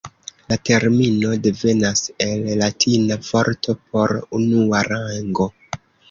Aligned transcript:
La 0.51 0.55
termino 0.67 1.33
devenas 1.47 1.99
el 2.27 2.47
latina 2.61 3.17
vorto 3.27 3.75
por 3.91 4.15
"unua 4.39 4.81
rango". 4.89 5.47